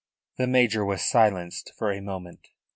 The 0.39 0.47
major 0.47 0.83
was 0.83 1.03
silenced 1.03 1.73
for 1.77 1.91
a 1.91 2.01
moment. 2.01 2.47